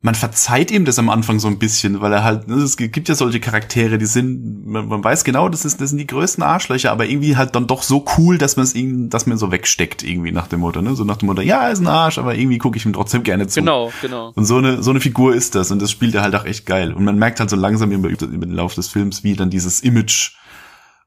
[0.00, 3.08] man verzeiht ihm das am Anfang so ein bisschen, weil er halt, ne, es gibt
[3.08, 6.44] ja solche Charaktere, die sind, man, man weiß genau, das, ist, das sind die größten
[6.44, 9.50] Arschlöcher, aber irgendwie halt dann doch so cool, dass man es ihm, dass man so
[9.50, 10.94] wegsteckt, irgendwie nach dem Motto, ne?
[10.94, 13.24] So nach dem Motto, ja, er ist ein Arsch, aber irgendwie gucke ich ihm trotzdem
[13.24, 13.58] gerne zu.
[13.58, 14.32] Genau, genau.
[14.36, 16.64] Und so eine, so eine Figur ist das und das spielt er halt auch echt
[16.64, 16.92] geil.
[16.92, 19.80] Und man merkt halt so langsam über, über den Lauf des Films, wie dann dieses
[19.80, 20.36] Image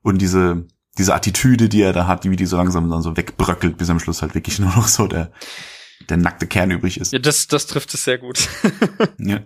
[0.01, 0.65] und diese,
[0.97, 4.01] diese Attitüde, die er da hat, wie die so langsam dann so wegbröckelt, bis am
[4.01, 5.31] Schluss halt wirklich nur noch so der,
[6.09, 7.13] der nackte Kern übrig ist.
[7.13, 8.49] Ja, das, das trifft es sehr gut.
[9.17, 9.41] ja.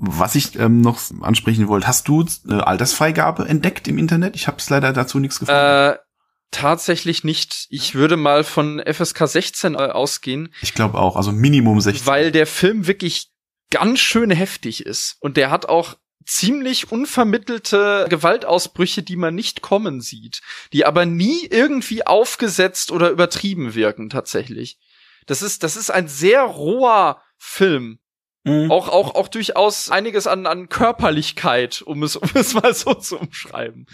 [0.00, 4.36] Was ich ähm, noch ansprechen wollte, hast du äh, Altersfreigabe entdeckt im Internet?
[4.36, 5.60] Ich habe es leider dazu nichts gefunden.
[5.60, 5.96] Äh,
[6.50, 7.66] tatsächlich nicht.
[7.70, 10.52] Ich würde mal von FSK 16 äh, ausgehen.
[10.62, 12.06] Ich glaube auch, also Minimum 16.
[12.06, 13.30] Weil der Film wirklich
[13.70, 15.96] ganz schön heftig ist und der hat auch
[16.28, 20.42] ziemlich unvermittelte Gewaltausbrüche, die man nicht kommen sieht,
[20.72, 24.78] die aber nie irgendwie aufgesetzt oder übertrieben wirken tatsächlich.
[25.28, 28.00] Das ist, das ist ein sehr roher Film.
[28.44, 28.70] Mhm.
[28.70, 33.18] Auch, auch, auch durchaus einiges an, an Körperlichkeit, um es, um es mal so zu
[33.18, 33.86] umschreiben.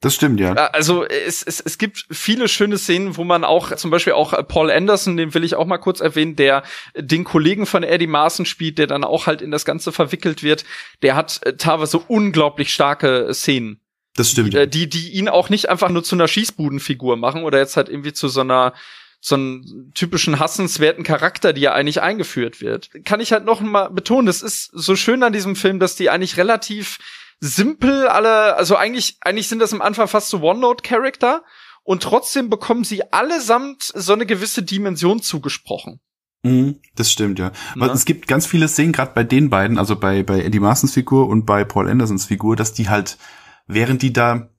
[0.00, 0.52] Das stimmt, ja.
[0.52, 4.70] Also es, es, es gibt viele schöne Szenen, wo man auch, zum Beispiel auch Paul
[4.70, 6.62] Anderson, den will ich auch mal kurz erwähnen, der
[6.96, 10.64] den Kollegen von Eddie Marson spielt, der dann auch halt in das Ganze verwickelt wird,
[11.02, 13.80] der hat äh, teilweise unglaublich starke Szenen.
[14.14, 14.54] Das stimmt.
[14.54, 17.88] Die, die, die ihn auch nicht einfach nur zu einer Schießbudenfigur machen oder jetzt halt
[17.88, 18.74] irgendwie zu so einer
[19.20, 22.90] so einen typischen hassenswerten Charakter, die ja eigentlich eingeführt wird.
[23.04, 26.10] Kann ich halt noch mal betonen, das ist so schön an diesem Film, dass die
[26.10, 26.98] eigentlich relativ
[27.40, 31.42] simpel alle, also eigentlich, eigentlich sind das am Anfang fast so One-Note-Charakter
[31.82, 36.00] und trotzdem bekommen sie allesamt so eine gewisse Dimension zugesprochen.
[36.42, 37.52] Mhm, das stimmt, ja.
[37.74, 40.94] Aber es gibt ganz viele Szenen, gerade bei den beiden, also bei, bei Eddie Marsons
[40.94, 43.18] Figur und bei Paul Andersons Figur, dass die halt,
[43.66, 44.50] während die da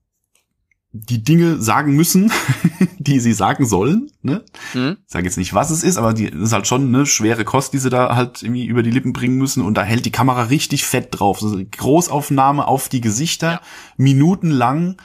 [0.92, 2.32] die Dinge sagen müssen,
[3.00, 4.10] die sie sagen sollen.
[4.22, 4.44] Ne?
[4.74, 4.98] Mhm.
[5.06, 7.46] Ich sage jetzt nicht, was es ist, aber die das ist halt schon eine schwere
[7.46, 9.64] Kost, die sie da halt irgendwie über die Lippen bringen müssen.
[9.64, 11.44] Und da hält die Kamera richtig fett drauf.
[11.44, 13.62] Also Großaufnahme auf die Gesichter, ja.
[13.98, 14.98] minutenlang.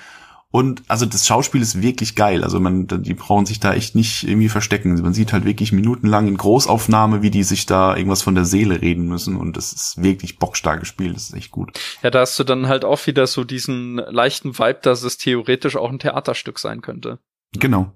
[0.54, 2.44] Und also das Schauspiel ist wirklich geil.
[2.44, 4.94] Also man, die brauchen sich da echt nicht irgendwie verstecken.
[5.02, 8.80] Man sieht halt wirklich minutenlang in Großaufnahme, wie die sich da irgendwas von der Seele
[8.80, 9.36] reden müssen.
[9.36, 11.16] Und das ist wirklich bockstark gespielt.
[11.16, 11.72] Das ist echt gut.
[12.04, 15.74] Ja, da hast du dann halt auch wieder so diesen leichten Vibe, dass es theoretisch
[15.74, 17.18] auch ein Theaterstück sein könnte.
[17.54, 17.92] Genau.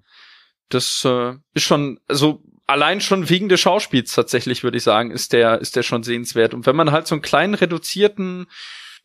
[0.69, 5.33] Das äh, ist schon, also allein schon wegen des Schauspiels tatsächlich, würde ich sagen, ist
[5.33, 6.55] der, ist der schon sehenswert.
[6.55, 8.49] Und wenn man halt so einen kleinen reduzierten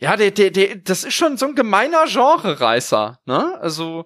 [0.04, 3.58] ja, der, der, der, das ist schon so ein gemeiner Genre-Reißer, ne?
[3.62, 4.06] Also,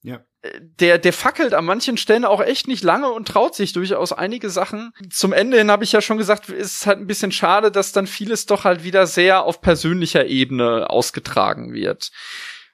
[0.00, 0.20] ja.
[0.40, 4.14] Äh, der, der fackelt an manchen Stellen auch echt nicht lange und traut sich durchaus
[4.14, 4.92] einige Sachen.
[5.10, 8.06] Zum Ende hin habe ich ja schon gesagt, ist halt ein bisschen schade, dass dann
[8.06, 12.10] vieles doch halt wieder sehr auf persönlicher Ebene ausgetragen wird.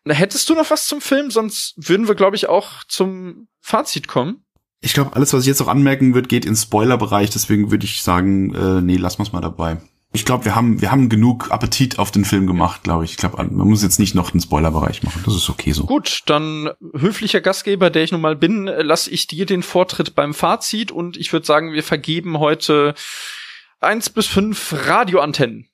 [0.06, 1.32] Hättest du noch was zum Film?
[1.32, 4.44] Sonst würden wir, glaube ich, auch zum Fazit kommen.
[4.80, 7.30] Ich glaube, alles, was ich jetzt noch anmerken würde, geht ins Spoiler-Bereich.
[7.30, 9.78] Deswegen würde ich sagen, äh, nee, lass mal's mal dabei.
[10.12, 13.12] Ich glaube, wir haben, wir haben genug Appetit auf den Film gemacht, glaube ich.
[13.12, 15.22] Ich glaube, man muss jetzt nicht noch den Spoilerbereich machen.
[15.24, 15.86] Das ist okay so.
[15.86, 20.34] Gut, dann höflicher Gastgeber, der ich nun mal bin, lasse ich dir den Vortritt beim
[20.34, 22.94] Fazit und ich würde sagen, wir vergeben heute
[23.78, 25.68] eins bis fünf Radioantennen.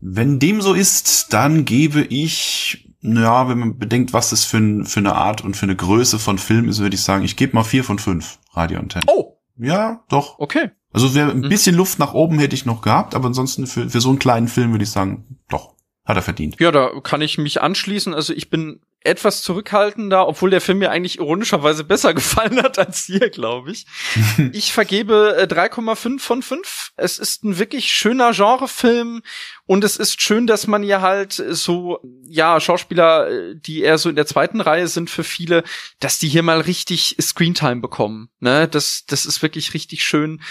[0.00, 5.00] Wenn dem so ist, dann gebe ich, naja, wenn man bedenkt, was das für, für
[5.00, 7.64] eine Art und für eine Größe von Film ist, würde ich sagen, ich gebe mal
[7.64, 9.08] vier von fünf Radioantennen.
[9.08, 9.36] Oh!
[9.56, 10.38] Ja, doch.
[10.38, 10.70] Okay.
[10.92, 11.48] Also wäre ein mhm.
[11.48, 14.48] bisschen Luft nach oben hätte ich noch gehabt, aber ansonsten für, für so einen kleinen
[14.48, 15.74] Film würde ich sagen, doch,
[16.04, 16.56] hat er verdient.
[16.58, 18.14] Ja, da kann ich mich anschließen.
[18.14, 23.06] Also ich bin etwas zurückhaltender, obwohl der Film mir eigentlich ironischerweise besser gefallen hat als
[23.06, 23.86] dir, glaube ich.
[24.52, 26.92] ich vergebe äh, 3,5 von 5.
[26.96, 29.22] Es ist ein wirklich schöner Genrefilm
[29.66, 34.08] und es ist schön, dass man ja halt so, ja, Schauspieler, äh, die eher so
[34.08, 35.62] in der zweiten Reihe sind für viele,
[36.00, 38.30] dass die hier mal richtig Screentime bekommen.
[38.40, 38.66] Ne?
[38.66, 40.42] Das, das ist wirklich richtig schön.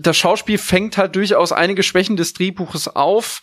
[0.00, 3.40] Das Schauspiel fängt halt durchaus einige Schwächen des Drehbuches auf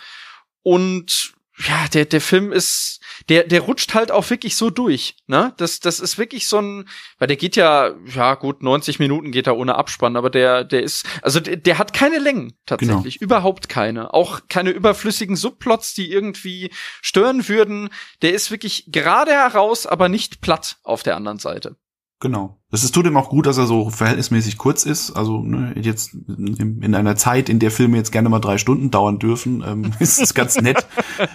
[0.63, 5.53] und ja, der, der Film ist, der, der rutscht halt auch wirklich so durch, ne?
[5.55, 9.47] Das, das ist wirklich so ein, weil der geht ja, ja gut, 90 Minuten geht
[9.47, 13.29] er ohne Abspann, aber der, der ist, also der, der hat keine Längen tatsächlich, genau.
[13.29, 14.13] überhaupt keine.
[14.13, 17.89] Auch keine überflüssigen Subplots, die irgendwie stören würden.
[18.21, 21.77] Der ist wirklich gerade heraus, aber nicht platt auf der anderen Seite.
[22.21, 22.61] Genau.
[22.71, 25.11] Das ist tut ihm auch gut, dass er so verhältnismäßig kurz ist.
[25.11, 28.89] Also ne, jetzt in, in, einer Zeit, in der Filme jetzt gerne mal drei Stunden
[28.89, 30.85] dauern dürfen, ähm, ist es ganz nett,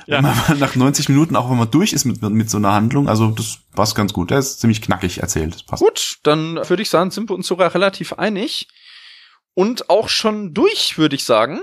[0.06, 0.16] ja.
[0.16, 3.08] wenn man nach 90 Minuten auch wenn man durch ist mit, mit so einer Handlung.
[3.08, 4.30] Also das passt ganz gut.
[4.30, 5.66] Der ist ziemlich knackig erzählt.
[5.66, 5.82] Passt.
[5.82, 8.68] Gut, dann würde ich sagen, sind wir uns sogar relativ einig.
[9.54, 11.60] Und auch schon durch, würde ich sagen.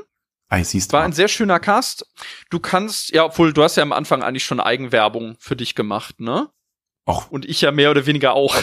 [0.50, 2.06] Ah, siehst War ein sehr schöner Cast.
[2.50, 6.20] Du kannst, ja, obwohl du hast ja am Anfang eigentlich schon Eigenwerbung für dich gemacht,
[6.20, 6.50] ne?
[7.08, 7.32] Och.
[7.32, 8.56] Und ich ja mehr oder weniger auch.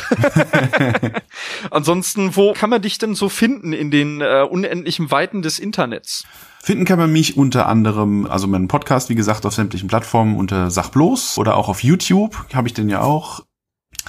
[1.71, 6.25] Ansonsten, wo kann man dich denn so finden in den äh, unendlichen Weiten des Internets?
[6.63, 10.71] Finden kann man mich unter anderem, also meinen Podcast, wie gesagt, auf sämtlichen Plattformen unter
[10.71, 13.41] Sachbloß oder auch auf YouTube habe ich den ja auch.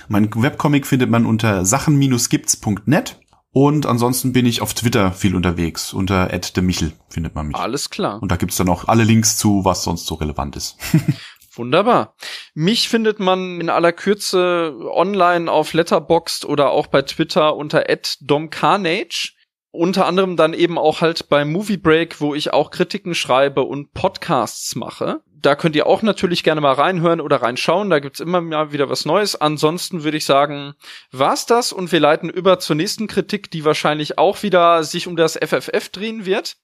[0.09, 3.19] Mein Webcomic findet man unter sachen-gibts.net.
[3.51, 5.93] Und ansonsten bin ich auf Twitter viel unterwegs.
[5.93, 6.29] Unter
[6.61, 7.55] Michel findet man mich.
[7.55, 8.21] Alles klar.
[8.21, 10.75] Und da gibt's dann auch alle Links zu, was sonst so relevant ist.
[11.55, 12.15] Wunderbar.
[12.53, 17.85] Mich findet man in aller Kürze online auf Letterboxd oder auch bei Twitter unter
[18.21, 19.33] @domcarnage.
[19.71, 23.93] Unter anderem dann eben auch halt bei Movie Break, wo ich auch Kritiken schreibe und
[23.93, 25.21] Podcasts mache.
[25.45, 27.89] Da könnt ihr auch natürlich gerne mal reinhören oder reinschauen.
[27.89, 29.35] Da gibt's immer mal wieder was Neues.
[29.35, 30.75] Ansonsten würde ich sagen,
[31.11, 35.17] war's das und wir leiten über zur nächsten Kritik, die wahrscheinlich auch wieder sich um
[35.17, 36.55] das FFF drehen wird.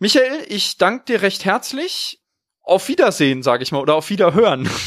[0.00, 2.21] Michael, ich danke dir recht herzlich
[2.62, 4.68] auf Wiedersehen, sage ich mal, oder auf Wiederhören.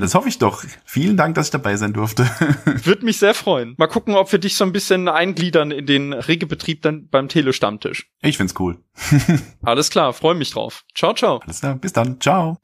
[0.00, 0.64] Das hoffe ich doch.
[0.84, 2.24] Vielen Dank, dass ich dabei sein durfte.
[2.64, 3.74] Würde mich sehr freuen.
[3.78, 8.10] Mal gucken, ob wir dich so ein bisschen eingliedern in den Regelbetrieb dann beim Telestammtisch.
[8.20, 8.78] Ich find's cool.
[9.62, 10.84] Alles klar, freue mich drauf.
[10.94, 11.38] Ciao, ciao.
[11.38, 12.20] Alles klar, bis dann.
[12.20, 12.58] Ciao.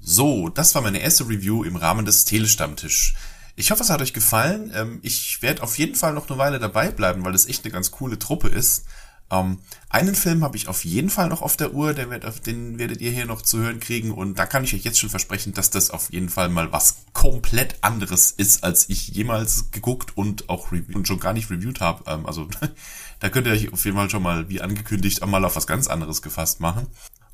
[0.00, 3.14] So, das war meine erste Review im Rahmen des Telestammtisch.
[3.56, 4.72] Ich hoffe, es hat euch gefallen.
[4.74, 7.72] Ähm, ich werde auf jeden Fall noch eine Weile dabei bleiben, weil das echt eine
[7.72, 8.86] ganz coole Truppe ist.
[9.34, 12.78] Ähm, einen Film habe ich auf jeden Fall noch auf der Uhr, der wird, den
[12.78, 15.54] werdet ihr hier noch zu hören kriegen und da kann ich euch jetzt schon versprechen,
[15.54, 20.48] dass das auf jeden Fall mal was komplett anderes ist, als ich jemals geguckt und
[20.48, 22.04] auch und schon gar nicht reviewed habe.
[22.10, 22.48] Ähm, also
[23.20, 25.88] da könnt ihr euch auf jeden Fall schon mal, wie angekündigt, einmal auf was ganz
[25.88, 26.86] anderes gefasst machen.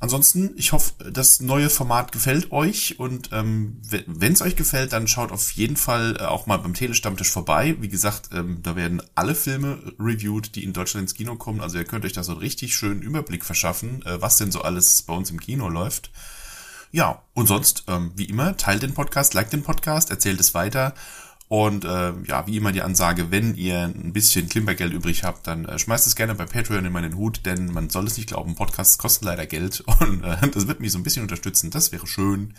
[0.02, 5.06] Ansonsten, ich hoffe, das neue Format gefällt euch und ähm, wenn es euch gefällt, dann
[5.06, 7.76] schaut auf jeden Fall äh, auch mal beim Telestammtisch vorbei.
[7.80, 11.60] Wie gesagt, ähm, da werden alle Filme reviewed, die in Deutschland ins Kino kommen.
[11.60, 14.62] Also ihr könnt euch da so einen richtig schönen Überblick verschaffen, äh, was denn so
[14.62, 16.10] alles bei uns im Kino läuft.
[16.92, 20.94] Ja, und sonst, ähm, wie immer, teilt den Podcast, liked den Podcast, erzählt es weiter
[21.50, 25.64] und äh, ja, wie immer die Ansage, wenn ihr ein bisschen Klimpergeld übrig habt, dann
[25.64, 28.54] äh, schmeißt es gerne bei Patreon in meinen Hut, denn man soll es nicht glauben,
[28.54, 32.06] Podcasts kosten leider Geld und äh, das wird mich so ein bisschen unterstützen, das wäre
[32.06, 32.54] schön.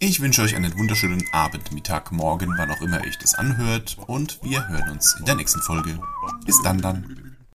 [0.00, 4.40] Ich wünsche euch einen wunderschönen Abend, Mittag, Morgen, wann auch immer ihr das anhört und
[4.42, 5.96] wir hören uns in der nächsten Folge.
[6.44, 7.25] Bis dann dann.